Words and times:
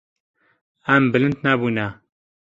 Em 0.93 1.03
bilind 1.13 1.37
nebûne. 1.43 1.87